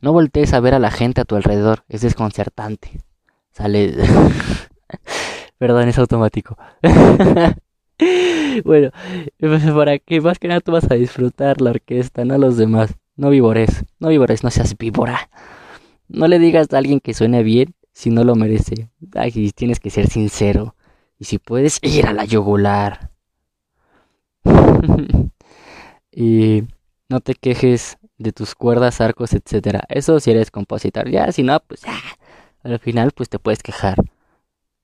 No 0.00 0.12
voltees 0.12 0.52
a 0.52 0.60
ver 0.60 0.74
a 0.74 0.78
la 0.78 0.92
gente 0.92 1.20
a 1.20 1.24
tu 1.24 1.34
alrededor, 1.34 1.82
es 1.88 2.02
desconcertante. 2.02 3.00
Sale... 3.50 3.92
Perdón, 5.58 5.88
es 5.88 5.98
automático. 5.98 6.56
bueno, 8.64 8.92
pues, 9.40 9.64
para 9.64 9.98
que 9.98 10.20
más 10.20 10.38
que 10.38 10.46
nada 10.46 10.60
tú 10.60 10.70
vas 10.70 10.88
a 10.88 10.94
disfrutar 10.94 11.60
la 11.60 11.70
orquesta, 11.70 12.24
no 12.24 12.38
los 12.38 12.56
demás. 12.56 12.94
No 13.18 13.30
vivores, 13.30 13.84
no 13.98 14.10
vivores, 14.10 14.44
no 14.44 14.50
seas 14.52 14.78
víbora. 14.78 15.28
No 16.06 16.28
le 16.28 16.38
digas 16.38 16.72
a 16.72 16.78
alguien 16.78 17.00
que 17.00 17.14
suene 17.14 17.42
bien 17.42 17.74
si 17.92 18.10
no 18.10 18.22
lo 18.22 18.36
merece. 18.36 18.90
Ay, 19.16 19.50
tienes 19.50 19.80
que 19.80 19.90
ser 19.90 20.06
sincero. 20.06 20.76
Y 21.18 21.24
si 21.24 21.38
puedes, 21.40 21.80
ir 21.82 22.06
a 22.06 22.12
la 22.12 22.24
yugular. 22.24 23.10
y 26.12 26.62
no 27.08 27.18
te 27.18 27.34
quejes 27.34 27.98
de 28.18 28.30
tus 28.30 28.54
cuerdas, 28.54 29.00
arcos, 29.00 29.32
etcétera. 29.32 29.82
Eso 29.88 30.20
si 30.20 30.30
eres 30.30 30.52
compositor. 30.52 31.10
Ya, 31.10 31.32
si 31.32 31.42
no, 31.42 31.58
pues 31.58 31.82
al 32.62 32.78
final 32.78 33.10
pues 33.10 33.28
te 33.28 33.40
puedes 33.40 33.64
quejar. 33.64 33.96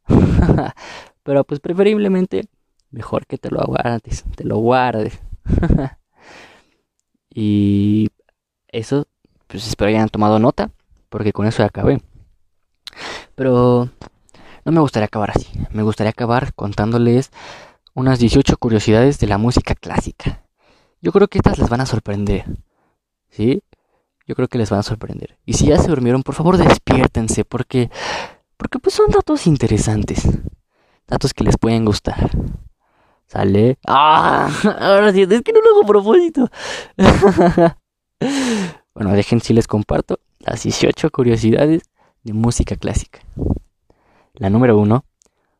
Pero 1.22 1.44
pues 1.44 1.60
preferiblemente 1.60 2.48
mejor 2.90 3.26
que 3.28 3.38
te 3.38 3.50
lo 3.52 3.62
guardes, 3.62 4.24
te 4.34 4.42
lo 4.42 4.56
guardes. 4.56 5.20
y 7.32 8.08
eso, 8.74 9.06
pues 9.46 9.66
espero 9.66 9.88
hayan 9.88 10.08
tomado 10.08 10.38
nota, 10.38 10.70
porque 11.08 11.32
con 11.32 11.46
eso 11.46 11.62
acabé. 11.62 12.02
Pero 13.34 13.88
no 14.64 14.72
me 14.72 14.80
gustaría 14.80 15.06
acabar 15.06 15.30
así. 15.30 15.48
Me 15.70 15.82
gustaría 15.82 16.10
acabar 16.10 16.54
contándoles 16.54 17.30
unas 17.94 18.18
18 18.18 18.56
curiosidades 18.56 19.18
de 19.18 19.26
la 19.26 19.38
música 19.38 19.74
clásica. 19.74 20.42
Yo 21.00 21.12
creo 21.12 21.28
que 21.28 21.38
estas 21.38 21.58
les 21.58 21.68
van 21.68 21.80
a 21.80 21.86
sorprender. 21.86 22.44
¿Sí? 23.30 23.62
Yo 24.26 24.34
creo 24.34 24.48
que 24.48 24.58
les 24.58 24.70
van 24.70 24.80
a 24.80 24.84
sorprender. 24.84 25.38
Y 25.44 25.54
si 25.54 25.66
ya 25.66 25.78
se 25.78 25.88
durmieron, 25.88 26.22
por 26.22 26.34
favor 26.34 26.56
despiértense 26.56 27.44
porque 27.44 27.90
porque 28.56 28.78
pues 28.78 28.94
son 28.94 29.10
datos 29.10 29.46
interesantes. 29.46 30.26
Datos 31.06 31.34
que 31.34 31.44
les 31.44 31.58
pueden 31.58 31.84
gustar. 31.84 32.30
¿Sale? 33.26 33.78
¡Ah! 33.86 34.50
Ahora 34.80 35.12
sí, 35.12 35.22
es 35.22 35.42
que 35.42 35.52
no 35.52 35.60
lo 35.60 35.70
hago 35.70 35.82
a 35.82 35.86
propósito. 35.86 36.50
bueno, 38.94 39.12
dejen 39.12 39.40
si 39.40 39.52
les 39.52 39.66
comparto 39.66 40.20
las 40.38 40.62
18 40.62 41.10
curiosidades 41.10 41.82
de 42.22 42.32
música 42.32 42.76
clásica. 42.76 43.20
La 44.34 44.50
número 44.50 44.78
1. 44.78 45.04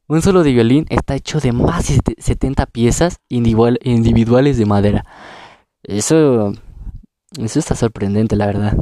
Un 0.07 0.23
solo 0.23 0.43
de 0.43 0.53
violín 0.53 0.87
está 0.91 1.15
hecho 1.15 1.41
de 1.41 1.53
más 1.53 1.89
de 1.89 2.01
70 2.19 2.67
piezas 2.67 3.19
individuales 3.29 4.59
de 4.59 4.67
madera. 4.67 5.05
Eso 5.83 6.53
eso 7.39 7.59
está 7.59 7.75
sorprendente, 7.75 8.37
la 8.37 8.47
verdad. 8.47 8.77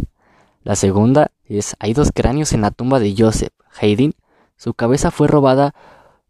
La 0.62 0.76
segunda 0.76 1.30
es, 1.44 1.74
hay 1.78 1.94
dos 1.94 2.10
cráneos 2.12 2.52
en 2.52 2.60
la 2.60 2.70
tumba 2.70 3.00
de 3.00 3.14
Joseph 3.16 3.52
Haydn. 3.80 4.14
Su 4.56 4.74
cabeza 4.74 5.10
fue 5.10 5.26
robada 5.26 5.74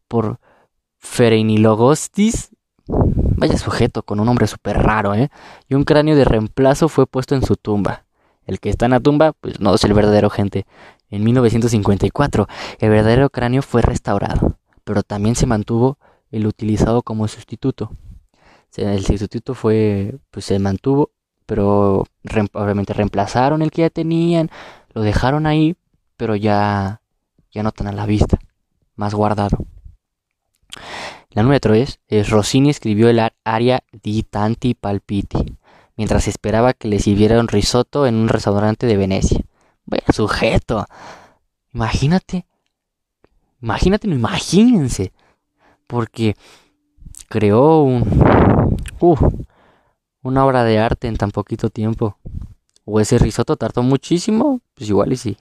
por 0.08 0.38
Ferenilogostis. 0.98 2.50
Vaya 3.36 3.58
sujeto, 3.58 4.02
con 4.02 4.20
un 4.20 4.26
nombre 4.26 4.46
súper 4.46 4.78
raro, 4.78 5.14
¿eh? 5.14 5.30
Y 5.68 5.74
un 5.74 5.84
cráneo 5.84 6.16
de 6.16 6.24
reemplazo 6.24 6.88
fue 6.88 7.06
puesto 7.06 7.34
en 7.34 7.42
su 7.42 7.56
tumba. 7.56 8.04
El 8.46 8.60
que 8.60 8.70
está 8.70 8.86
en 8.86 8.92
la 8.92 9.00
tumba, 9.00 9.32
pues 9.32 9.60
no 9.60 9.74
es 9.74 9.84
el 9.84 9.94
verdadero 9.94 10.30
gente. 10.30 10.66
En 11.10 11.24
1954, 11.24 12.48
el 12.78 12.90
verdadero 12.90 13.30
cráneo 13.30 13.62
fue 13.62 13.82
restaurado, 13.82 14.56
pero 14.84 15.02
también 15.02 15.34
se 15.34 15.46
mantuvo 15.46 15.98
el 16.30 16.46
utilizado 16.46 17.02
como 17.02 17.28
sustituto. 17.28 17.90
El 18.76 19.04
sustituto 19.04 19.54
fue, 19.54 20.18
pues 20.30 20.46
se 20.46 20.58
mantuvo 20.58 21.10
pero 21.52 22.04
obviamente 22.54 22.94
reemplazaron 22.94 23.60
el 23.60 23.70
que 23.70 23.82
ya 23.82 23.90
tenían, 23.90 24.50
lo 24.94 25.02
dejaron 25.02 25.46
ahí, 25.46 25.76
pero 26.16 26.34
ya, 26.34 27.02
ya 27.50 27.62
no 27.62 27.72
tan 27.72 27.88
a 27.88 27.92
la 27.92 28.06
vista, 28.06 28.38
más 28.96 29.14
guardado. 29.14 29.58
La 31.34 31.42
número 31.42 31.60
3 31.60 32.00
es 32.08 32.28
Rossini 32.28 32.68
escribió 32.68 33.08
el 33.08 33.20
aria 33.44 33.82
di 33.90 34.22
tanti 34.22 34.74
palpiti 34.74 35.56
mientras 35.96 36.28
esperaba 36.28 36.74
que 36.74 36.88
le 36.88 36.98
sirviera 36.98 37.40
un 37.40 37.48
risotto 37.48 38.06
en 38.06 38.16
un 38.16 38.28
restaurante 38.28 38.86
de 38.86 38.98
Venecia. 38.98 39.40
Vaya 39.86 40.04
sujeto. 40.12 40.84
Imagínate. 41.72 42.46
Imagínate, 43.62 44.08
no 44.08 44.14
imagínense. 44.14 45.12
Porque 45.86 46.36
creó 47.28 47.82
un... 47.82 48.76
Uh, 49.00 49.16
una 50.22 50.44
obra 50.44 50.64
de 50.64 50.78
arte 50.78 51.08
en 51.08 51.16
tan 51.16 51.30
poquito 51.30 51.70
tiempo. 51.70 52.18
O 52.84 53.00
ese 53.00 53.18
risotto 53.18 53.56
tardó 53.56 53.82
muchísimo, 53.82 54.60
pues 54.74 54.90
igual 54.90 55.12
y 55.12 55.16
sí. 55.16 55.36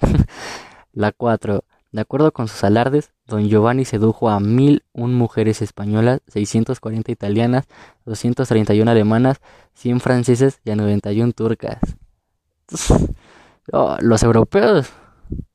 la 0.93 1.11
4. 1.11 1.63
De 1.91 1.99
acuerdo 1.99 2.31
con 2.31 2.47
sus 2.47 2.63
alardes, 2.63 3.11
don 3.25 3.49
Giovanni 3.49 3.83
sedujo 3.83 4.29
a 4.29 4.39
mil 4.39 4.85
un 4.93 5.13
mujeres 5.13 5.61
españolas, 5.61 6.21
640 6.27 7.11
italianas, 7.11 7.65
231 8.05 8.89
alemanas, 8.89 9.41
100 9.73 9.99
francesas 9.99 10.61
y 10.63 10.71
a 10.71 10.75
91 10.75 11.33
turcas. 11.33 11.79
Oh, 13.73 13.95
los 14.01 14.23
europeos 14.23 14.89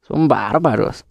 son 0.01 0.29
bárbaros. 0.29 1.05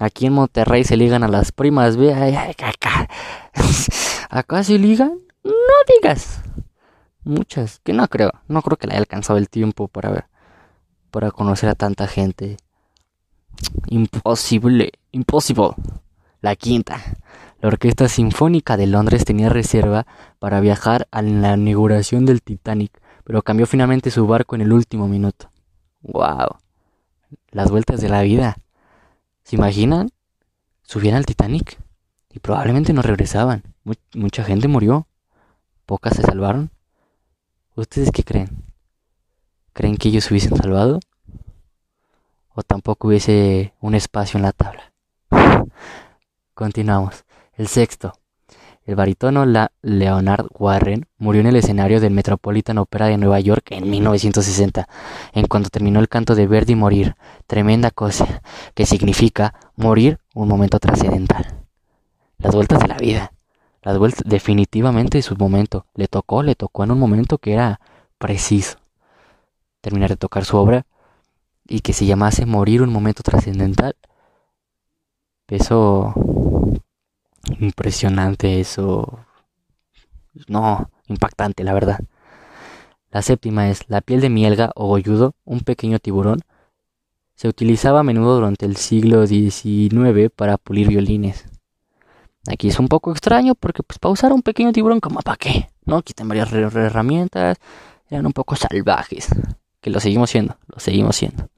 Aquí 0.00 0.26
en 0.26 0.32
Monterrey 0.32 0.82
se 0.82 0.96
ligan 0.96 1.22
a 1.22 1.28
las 1.28 1.52
primas, 1.52 1.96
ve, 1.96 2.12
acá. 2.12 3.08
acá 4.28 4.64
se 4.64 4.76
ligan, 4.76 5.12
no 5.44 5.52
digas. 5.96 6.42
Muchas, 7.22 7.78
que 7.84 7.92
no 7.92 8.06
creo, 8.08 8.32
no 8.48 8.60
creo 8.60 8.76
que 8.76 8.88
le 8.88 8.94
haya 8.94 9.00
alcanzado 9.00 9.38
el 9.38 9.48
tiempo 9.48 9.86
para 9.86 10.10
ver, 10.10 10.26
para 11.10 11.30
conocer 11.30 11.70
a 11.70 11.74
tanta 11.76 12.08
gente. 12.08 12.56
Imposible, 13.88 14.92
imposible. 15.12 15.70
La 16.40 16.54
quinta. 16.56 17.00
La 17.60 17.68
Orquesta 17.68 18.08
Sinfónica 18.08 18.76
de 18.76 18.86
Londres 18.86 19.24
tenía 19.24 19.48
reserva 19.48 20.06
para 20.38 20.60
viajar 20.60 21.08
a 21.10 21.22
la 21.22 21.54
inauguración 21.54 22.24
del 22.24 22.42
Titanic, 22.42 23.00
pero 23.24 23.42
cambió 23.42 23.66
finalmente 23.66 24.10
su 24.10 24.26
barco 24.26 24.54
en 24.54 24.60
el 24.62 24.72
último 24.72 25.08
minuto. 25.08 25.50
¡Wow! 26.02 26.58
Las 27.50 27.70
vueltas 27.70 28.00
de 28.00 28.08
la 28.08 28.22
vida. 28.22 28.56
¿Se 29.42 29.56
imaginan? 29.56 30.10
Subían 30.82 31.16
al 31.16 31.26
Titanic 31.26 31.78
y 32.30 32.38
probablemente 32.38 32.92
no 32.92 33.02
regresaban. 33.02 33.62
mucha 34.14 34.44
gente 34.44 34.68
murió. 34.68 35.08
Pocas 35.86 36.14
se 36.14 36.22
salvaron. 36.22 36.70
¿Ustedes 37.74 38.10
qué 38.12 38.22
creen? 38.22 38.64
¿Creen 39.72 39.96
que 39.96 40.08
ellos 40.08 40.30
hubiesen 40.30 40.56
salvado? 40.56 41.00
¿O 42.58 42.64
tampoco 42.64 43.06
hubiese 43.06 43.72
un 43.80 43.94
espacio 43.94 44.36
en 44.36 44.42
la 44.42 44.50
tabla? 44.50 44.92
Continuamos. 46.54 47.24
El 47.52 47.68
sexto. 47.68 48.14
El 48.84 48.96
barítono 48.96 49.46
Leonard 49.82 50.48
Warren 50.58 51.06
murió 51.18 51.42
en 51.42 51.46
el 51.46 51.54
escenario 51.54 52.00
del 52.00 52.12
Metropolitan 52.12 52.78
Opera 52.78 53.06
de 53.06 53.16
Nueva 53.16 53.38
York 53.38 53.66
en 53.70 53.88
1960, 53.88 54.88
en 55.34 55.46
cuanto 55.46 55.70
terminó 55.70 56.00
el 56.00 56.08
canto 56.08 56.34
de 56.34 56.48
Verdi 56.48 56.74
Morir, 56.74 57.14
tremenda 57.46 57.92
cosa, 57.92 58.42
que 58.74 58.86
significa 58.86 59.54
morir 59.76 60.18
un 60.34 60.48
momento 60.48 60.80
trascendental. 60.80 61.64
Las 62.38 62.56
vueltas 62.56 62.80
de 62.80 62.88
la 62.88 62.96
vida 62.96 63.32
las 63.82 63.98
vueltas 63.98 64.24
definitivamente 64.26 65.22
su 65.22 65.36
momento. 65.36 65.86
Le 65.94 66.08
tocó, 66.08 66.42
le 66.42 66.56
tocó 66.56 66.82
en 66.82 66.90
un 66.90 66.98
momento 66.98 67.38
que 67.38 67.52
era 67.52 67.80
preciso. 68.18 68.78
Terminar 69.80 70.10
de 70.10 70.16
tocar 70.16 70.44
su 70.44 70.56
obra 70.56 70.86
y 71.68 71.80
que 71.80 71.92
se 71.92 72.06
llamase 72.06 72.46
Morir 72.46 72.82
un 72.82 72.92
momento 72.92 73.22
trascendental. 73.22 73.94
Eso 75.46 76.14
impresionante, 77.60 78.60
eso 78.60 79.20
no, 80.48 80.90
impactante, 81.06 81.64
la 81.64 81.74
verdad. 81.74 82.00
La 83.10 83.22
séptima 83.22 83.68
es 83.70 83.88
la 83.88 84.00
piel 84.00 84.20
de 84.20 84.28
mielga 84.28 84.70
o 84.74 84.86
golludo, 84.88 85.34
un 85.44 85.60
pequeño 85.60 85.98
tiburón. 85.98 86.40
Se 87.34 87.48
utilizaba 87.48 88.00
a 88.00 88.02
menudo 88.02 88.36
durante 88.36 88.66
el 88.66 88.76
siglo 88.76 89.26
XIX 89.26 90.30
para 90.34 90.58
pulir 90.58 90.88
violines. 90.88 91.46
Aquí 92.46 92.68
es 92.68 92.78
un 92.78 92.88
poco 92.88 93.12
extraño 93.12 93.54
porque 93.54 93.82
pues 93.82 93.98
para 93.98 94.12
usar 94.12 94.32
un 94.32 94.42
pequeño 94.42 94.72
tiburón 94.72 95.00
como 95.00 95.20
para 95.20 95.36
qué, 95.36 95.68
¿no? 95.84 96.02
Quitan 96.02 96.28
varias 96.28 96.52
herramientas, 96.52 97.58
eran 98.08 98.26
un 98.26 98.32
poco 98.32 98.56
salvajes, 98.56 99.28
que 99.80 99.90
lo 99.90 100.00
seguimos 100.00 100.30
siendo, 100.30 100.56
lo 100.66 100.80
seguimos 100.80 101.16
siendo. 101.16 101.48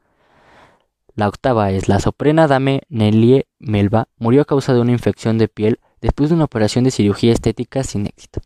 La 1.15 1.29
octava 1.29 1.71
es 1.71 1.89
la 1.89 2.01
soprena 2.01 2.47
dame 2.47 2.83
Nelie 2.89 3.47
Melba 3.59 4.09
murió 4.19 4.43
a 4.43 4.45
causa 4.45 4.73
de 4.73 4.81
una 4.81 4.93
infección 4.93 5.39
de 5.39 5.49
piel 5.49 5.81
después 6.01 6.31
de 6.31 6.37
una 6.37 6.45
operación 6.45 6.85
de 6.85 6.91
cirugía 6.91 7.33
estética 7.33 7.83
sin 7.83 8.07
éxito. 8.07 8.41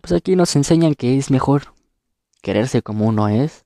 Pues 0.00 0.12
aquí 0.12 0.36
nos 0.36 0.54
enseñan 0.56 0.94
que 0.94 1.18
es 1.18 1.30
mejor 1.30 1.74
quererse 2.42 2.82
como 2.82 3.06
uno 3.06 3.28
es 3.28 3.64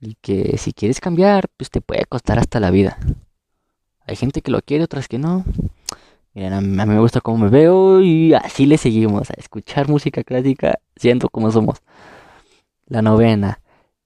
y 0.00 0.16
que 0.20 0.58
si 0.58 0.72
quieres 0.72 1.00
cambiar, 1.00 1.48
pues 1.56 1.70
te 1.70 1.80
puede 1.80 2.04
costar 2.04 2.38
hasta 2.38 2.60
la 2.60 2.70
vida. 2.70 2.98
Hay 4.06 4.16
gente 4.16 4.42
que 4.42 4.50
lo 4.50 4.60
quiere, 4.60 4.84
otras 4.84 5.08
que 5.08 5.18
no. 5.18 5.44
Miren, 6.34 6.52
a 6.52 6.60
mí, 6.60 6.94
me 6.94 6.98
gusta 6.98 7.20
cómo 7.20 7.38
me 7.38 7.48
veo 7.48 8.00
y 8.00 8.34
así 8.34 8.66
le 8.66 8.76
seguimos 8.76 9.30
a 9.30 9.34
escuchar 9.34 9.88
música 9.88 10.24
clásica 10.24 10.78
siendo 10.96 11.28
como 11.28 11.50
somos. 11.50 11.78
La 12.86 13.02
novena. 13.02 13.60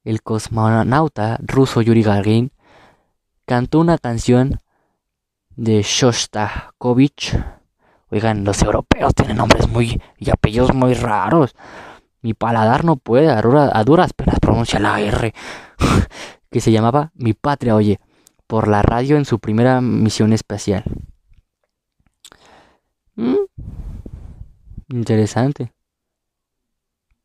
El 0.05 0.23
cosmonauta 0.23 1.39
ruso 1.43 1.83
Yuri 1.83 2.03
Gagarin 2.03 2.53
cantó 3.49 3.81
una 3.81 3.97
canción 3.97 4.61
de 5.57 5.81
Shostakovich. 5.83 7.35
Oigan, 8.11 8.45
los 8.45 8.63
europeos 8.63 9.15
tienen 9.15 9.39
nombres 9.39 9.67
muy 9.69 10.03
y 10.19 10.31
apellidos 10.31 10.75
muy 10.75 10.93
raros. 10.93 11.57
Mi 12.21 12.35
paladar 12.35 12.85
no 12.85 12.97
puede, 12.97 13.31
a, 13.31 13.85
duras 13.85 14.13
penas 14.13 14.39
pronuncia 14.39 14.79
la 14.79 15.01
R. 15.01 15.33
que 16.51 16.61
se 16.61 16.71
llamaba 16.71 17.11
Mi 17.15 17.33
Patria, 17.33 17.75
oye, 17.75 17.99
por 18.47 18.69
la 18.69 18.83
radio 18.83 19.17
en 19.17 19.25
su 19.25 19.39
primera 19.39 19.81
misión 19.81 20.35
espacial. 20.35 20.85
Mm. 23.17 23.37
Interesante. 24.91 25.73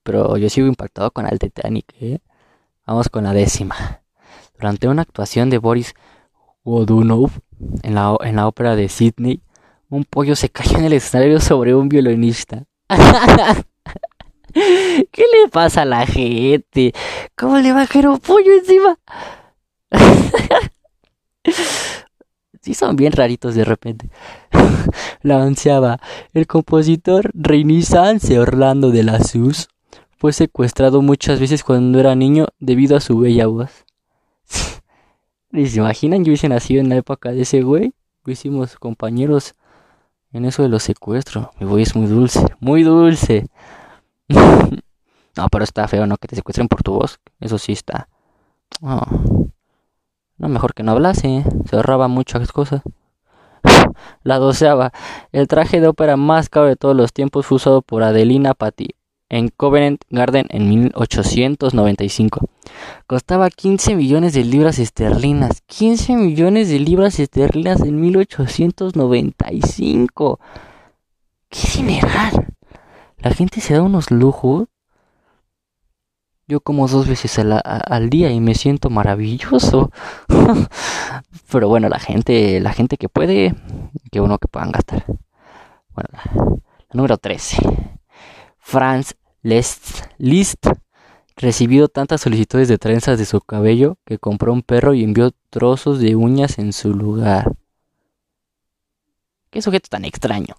Pero 0.04 0.38
yo 0.38 0.50
sigo 0.50 0.68
impactado 0.68 1.12
con 1.12 1.28
el 1.28 1.38
Titanic. 1.38 1.94
¿eh? 2.00 2.20
Vamos 2.86 3.10
con 3.10 3.26
la 3.26 3.34
décima. 3.34 4.04
Durante 4.58 4.88
una 4.88 5.02
actuación 5.02 5.50
de 5.50 5.58
Boris 5.58 5.94
Godunov 6.64 7.32
en 7.84 7.96
la, 7.96 8.16
en 8.22 8.36
la 8.36 8.48
ópera 8.48 8.76
de 8.76 8.90
Sydney, 8.90 9.42
un 9.90 10.04
pollo 10.06 10.36
se 10.36 10.50
cayó 10.52 10.78
en 10.78 10.86
el 10.86 10.94
escenario 10.94 11.40
sobre 11.40 11.76
un 11.76 11.90
violinista. 11.90 12.64
¿Qué 14.54 15.26
le 15.32 15.50
pasa 15.52 15.82
a 15.82 15.86
la 15.86 16.06
gente? 16.06 16.94
¿Cómo 17.36 17.58
le 17.58 17.74
va 17.74 17.82
a 17.84 17.88
caer 17.88 18.08
un 18.08 18.20
pollo 18.20 18.54
encima? 18.54 19.00
sí 22.62 22.74
son 22.74 22.96
bien 22.96 23.12
raritos 23.14 23.56
de 23.56 23.66
repente. 23.66 24.10
la. 25.22 26.00
El 26.34 26.48
compositor 26.48 27.32
Renaissance 27.34 28.40
Orlando 28.40 28.92
de 28.92 29.04
la 29.04 29.24
Sus 29.24 29.70
fue 30.18 30.34
secuestrado 30.34 31.02
muchas 31.02 31.40
veces 31.40 31.64
cuando 31.64 32.00
era 32.00 32.16
niño 32.16 32.48
debido 32.60 32.96
a 32.96 33.02
su 33.02 33.18
bella 33.20 33.48
voz. 33.48 33.86
¿Se 35.54 35.78
imaginan? 35.78 36.26
Yo 36.26 36.32
hubiese 36.32 36.50
nacido 36.50 36.82
en 36.82 36.90
la 36.90 36.96
época 36.96 37.32
de 37.32 37.44
ese 37.44 37.62
güey. 37.62 37.94
Hicimos 38.26 38.76
compañeros 38.78 39.54
en 40.32 40.46
eso 40.46 40.64
de 40.64 40.70
los 40.70 40.82
secuestros. 40.82 41.48
Mi 41.60 41.68
voz 41.68 41.80
es 41.80 41.96
muy 41.96 42.08
dulce, 42.08 42.44
muy 42.60 42.82
dulce. 42.82 43.46
no, 44.28 45.50
pero 45.52 45.64
está 45.64 45.88
feo, 45.88 46.08
¿no? 46.08 46.18
Que 46.18 46.28
te 46.28 46.36
secuestren 46.36 46.68
por 46.68 46.82
tu 46.82 46.94
voz. 46.94 47.20
Eso 47.40 47.60
sí 47.60 47.72
está. 47.72 48.10
Oh. 48.82 49.48
No, 50.38 50.50
mejor 50.50 50.74
que 50.74 50.82
no 50.82 50.94
hablase, 50.94 51.46
se 51.70 51.76
ahorraba 51.76 52.08
muchas 52.08 52.52
cosas. 52.52 52.82
La 54.24 54.40
doceava. 54.40 54.92
El 55.32 55.48
traje 55.48 55.80
de 55.80 55.88
ópera 55.88 56.18
más 56.18 56.50
caro 56.50 56.66
de 56.66 56.76
todos 56.76 56.96
los 56.96 57.14
tiempos 57.14 57.46
fue 57.46 57.58
usado 57.58 57.84
por 57.84 58.02
Adelina 58.02 58.56
Patti 58.56 58.96
en 59.34 59.50
Covent 59.50 60.02
Garden 60.12 60.46
en 60.50 60.70
1895. 60.70 62.48
Costaba 63.08 63.50
15 63.50 63.96
millones 63.96 64.34
de 64.34 64.44
libras 64.44 64.78
esterlinas. 64.78 65.64
15 65.66 66.18
millones 66.18 66.70
de 66.70 66.78
libras 66.80 67.20
esterlinas 67.20 67.82
en 67.82 68.00
1895. 68.00 70.40
¡Qué 71.50 71.68
dineral! 71.76 72.54
La 73.18 73.34
gente 73.34 73.60
se 73.60 73.74
da 73.74 73.82
unos 73.82 74.12
lujos 74.12 74.68
yo 76.46 76.60
como 76.60 76.88
dos 76.88 77.08
veces 77.08 77.40
al, 77.40 78.10
día 78.10 78.30
y 78.30 78.40
me 78.40 78.54
siento 78.54 78.92
maravilloso. 78.92 79.90
Pero 81.52 81.70
bueno, 81.70 81.90
la 81.90 81.98
gente, 81.98 82.60
la 82.60 82.72
gente 82.74 82.98
que 82.98 83.10
puede, 83.10 83.56
que 84.12 84.22
uno 84.22 84.38
que 84.38 84.48
puedan 84.48 84.72
gastar. 84.72 85.06
Bueno, 85.90 86.10
la, 86.12 86.22
número 86.92 87.18
13. 87.18 87.58
Franz 88.60 89.16
Liszt, 89.44 90.06
Liszt 90.18 90.68
recibido 91.36 91.90
tantas 91.90 92.22
solicitudes 92.22 92.70
de 92.70 92.78
trenzas 92.78 93.20
de 93.20 93.26
su 93.26 93.42
cabello 93.42 93.98
que 94.06 94.18
compró 94.18 94.54
un 94.54 94.62
perro 94.62 94.94
y 94.94 95.04
envió 95.04 95.32
trozos 95.50 96.00
de 96.00 96.16
uñas 96.16 96.60
en 96.60 96.72
su 96.72 96.94
lugar. 96.94 97.52
Qué 99.50 99.62
sujeto 99.62 99.90
tan 99.90 100.06
extraño. 100.06 100.56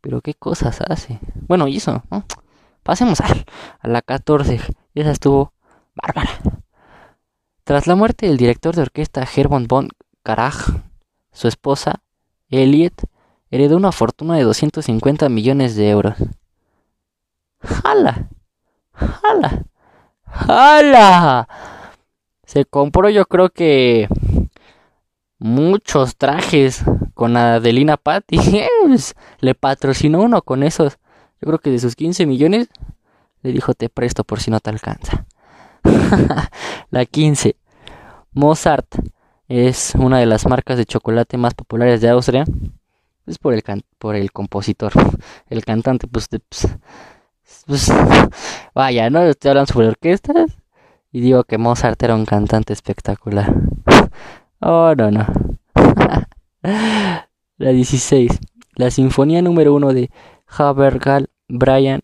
Pero 0.00 0.20
qué 0.20 0.34
cosas 0.34 0.80
hace. 0.88 1.18
Bueno, 1.48 1.66
hizo, 1.66 2.04
¿no? 2.08 2.24
Pasemos 2.84 3.20
a, 3.20 3.26
la 3.82 4.00
14. 4.00 4.60
Esa 4.94 5.10
estuvo 5.10 5.52
bárbara. 5.96 6.30
Tras 7.64 7.88
la 7.88 7.96
muerte 7.96 8.26
del 8.26 8.36
director 8.36 8.76
de 8.76 8.82
orquesta 8.82 9.26
Hermann 9.34 9.66
von 9.66 9.88
Karach, 10.22 10.70
su 11.32 11.48
esposa, 11.48 12.02
Elliot, 12.48 12.94
heredó 13.50 13.76
una 13.76 13.90
fortuna 13.90 14.36
de 14.36 14.44
250 14.44 15.28
millones 15.28 15.74
de 15.74 15.90
euros. 15.90 16.14
¡Jala! 17.64 18.28
¡Jala! 18.92 19.64
¡Jala! 20.26 21.48
Se 22.44 22.64
compró 22.64 23.08
yo 23.08 23.26
creo 23.26 23.50
que 23.50 24.08
muchos 25.38 26.16
trajes 26.16 26.84
con 27.14 27.36
Adelina 27.36 27.96
Patti. 27.96 28.38
Le 29.40 29.54
patrocinó 29.54 30.20
uno 30.20 30.42
con 30.42 30.62
esos 30.62 30.98
yo 31.44 31.48
creo 31.48 31.58
que 31.58 31.70
de 31.70 31.78
sus 31.78 31.94
15 31.94 32.24
millones 32.24 32.68
le 33.42 33.52
dijo 33.52 33.74
te 33.74 33.90
presto 33.90 34.24
por 34.24 34.40
si 34.40 34.50
no 34.50 34.60
te 34.60 34.70
alcanza. 34.70 35.26
la 36.90 37.04
15. 37.04 37.56
Mozart 38.32 38.86
es 39.46 39.92
una 39.94 40.20
de 40.20 40.24
las 40.24 40.46
marcas 40.46 40.78
de 40.78 40.86
chocolate 40.86 41.36
más 41.36 41.52
populares 41.52 42.00
de 42.00 42.08
Austria. 42.08 42.46
Es 43.26 43.38
por 43.38 43.52
el, 43.52 43.62
por 43.98 44.16
el 44.16 44.32
compositor. 44.32 44.92
El 45.50 45.66
cantante, 45.66 46.06
pues, 46.06 46.28
pues, 46.28 46.66
pues, 47.66 47.92
vaya, 48.74 49.10
no 49.10 49.22
estoy 49.22 49.50
hablando 49.50 49.72
sobre 49.72 49.88
orquestas. 49.88 50.56
Y 51.12 51.20
digo 51.20 51.44
que 51.44 51.58
Mozart 51.58 52.02
era 52.02 52.14
un 52.14 52.26
cantante 52.26 52.72
espectacular. 52.72 53.54
oh, 54.60 54.94
no, 54.96 55.10
no. 55.10 55.26
la 56.62 57.70
16. 57.70 58.32
La 58.74 58.90
sinfonía 58.90 59.40
número 59.40 59.74
1 59.74 59.92
de 59.92 60.10
Habergal 60.48 61.30
Brian, 61.48 62.00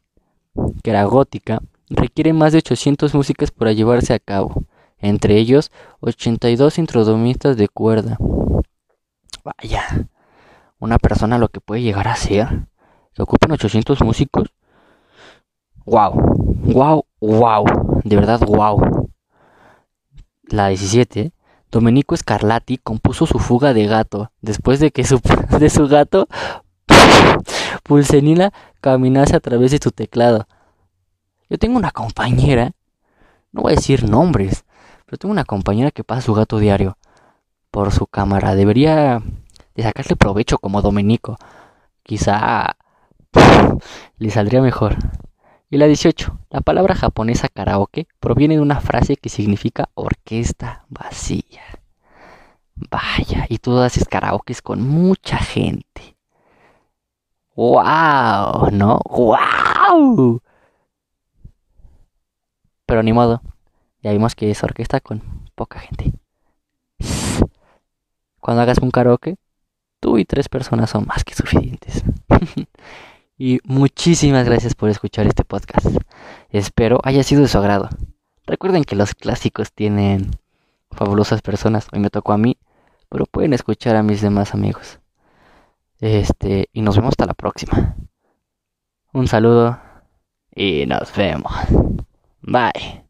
que 0.83 0.91
era 0.91 1.05
gótica, 1.05 1.61
requiere 1.89 2.33
más 2.33 2.53
de 2.53 2.59
800 2.59 3.15
músicas 3.15 3.51
para 3.51 3.73
llevarse 3.73 4.15
a 4.15 4.21
cabo, 4.21 4.65
entre 4.99 5.37
ellos 5.37 5.73
82 6.01 6.79
introdumistas 6.79 7.57
de 7.57 7.69
cuerda. 7.69 8.17
Vaya, 9.43 10.09
una 10.79 10.99
persona 10.99 11.39
lo 11.39 11.49
que 11.49 11.61
puede 11.61 11.83
llegar 11.83 12.07
a 12.07 12.15
ser, 12.15 12.67
que 13.13 13.23
ocupen 13.23 13.51
800 13.51 14.01
músicos. 14.03 14.53
Wow, 15.87 16.13
wow, 16.65 17.05
wow, 17.21 17.65
de 18.05 18.17
verdad 18.17 18.41
wow. 18.47 19.09
La 20.45 20.69
17, 20.69 21.33
Domenico 21.71 22.17
Scarlatti 22.17 22.79
compuso 22.79 23.27
su 23.27 23.39
fuga 23.39 23.73
de 23.73 23.87
gato 23.87 24.31
después 24.41 24.81
de 24.81 24.91
que 24.91 25.05
su, 25.05 25.21
de 25.59 25.71
su 25.71 25.89
gato 25.89 26.29
Pulsenina 27.83 28.53
caminase 28.81 29.37
a 29.37 29.41
través 29.41 29.71
de 29.71 29.79
su 29.83 29.91
teclado. 29.91 30.47
Yo 31.49 31.59
tengo 31.59 31.77
una 31.77 31.91
compañera, 31.91 32.73
no 33.53 33.63
voy 33.63 33.73
a 33.73 33.77
decir 33.77 34.09
nombres, 34.09 34.65
pero 35.07 35.19
tengo 35.19 35.33
una 35.33 35.45
compañera 35.45 35.91
que 35.91 36.05
pasa 36.05 36.21
su 36.23 36.35
gato 36.35 36.59
diario 36.59 36.99
por 37.71 37.93
su 37.93 38.07
cámara. 38.07 38.55
Debería 38.55 39.23
de 39.75 39.83
sacarle 39.83 40.17
provecho 40.17 40.59
como 40.59 40.83
Domenico. 40.83 41.37
Quizá 42.03 42.77
le 44.19 44.31
saldría 44.31 44.61
mejor. 44.61 44.97
Y 45.73 45.79
la 45.79 45.87
18. 45.87 46.37
La 46.51 46.61
palabra 46.63 46.97
japonesa 46.97 47.49
karaoke 47.49 48.09
proviene 48.19 48.57
de 48.57 48.61
una 48.61 48.81
frase 48.81 49.17
que 49.17 49.29
significa 49.29 49.89
orquesta 49.95 50.85
vacía. 50.89 51.63
Vaya, 52.75 53.47
y 53.49 53.59
tú 53.59 53.79
haces 53.79 54.09
karaoke 54.09 54.53
con 54.65 54.83
mucha 54.83 55.39
gente. 55.39 56.17
¡Wow! 57.55 58.71
¿No? 58.73 58.99
¡Wow! 59.09 60.43
Pero 62.85 63.03
ni 63.05 63.13
modo. 63.13 63.41
Ya 64.03 64.11
vimos 64.11 64.35
que 64.35 64.51
es 64.51 64.65
orquesta 64.65 65.01
con 65.01 65.23
poca 65.55 65.79
gente. 65.79 66.13
Cuando 68.41 68.63
hagas 68.63 68.79
un 68.79 68.91
karaoke, 68.91 69.37
tú 70.01 70.19
y 70.19 70.25
tres 70.25 70.49
personas 70.49 70.91
son 70.91 71.07
más 71.07 71.23
que 71.23 71.35
suficientes. 71.35 72.03
y 73.41 73.59
muchísimas 73.65 74.45
gracias 74.45 74.75
por 74.75 74.91
escuchar 74.91 75.27
este 75.27 75.45
podcast. 75.45 75.87
Espero 76.51 77.01
haya 77.05 77.23
sido 77.23 77.41
de 77.41 77.49
su 77.49 77.57
agrado. 77.57 77.89
Recuerden 78.47 78.85
que 78.85 78.97
los 78.97 79.15
clásicos 79.15 79.73
tienen 79.73 80.33
fabulosas 80.91 81.41
personas. 81.41 81.87
Hoy 81.91 82.01
me 82.01 82.11
tocó 82.11 82.33
a 82.33 82.39
mí, 82.39 82.59
pero 83.09 83.25
pueden 83.25 83.55
escuchar 83.55 83.97
a 83.97 84.03
mis 84.03 84.21
demás 84.21 84.53
amigos. 84.53 85.01
Este, 86.01 86.69
y 86.75 86.83
nos 86.83 86.97
vemos 86.97 87.13
hasta 87.13 87.25
la 87.25 87.35
próxima. 87.35 87.97
Un 89.15 89.27
saludo 89.27 89.81
y 90.55 90.85
nos 90.85 91.17
vemos. 91.17 91.51
Bye. 92.43 93.10